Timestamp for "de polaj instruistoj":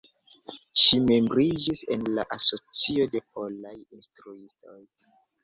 3.13-4.81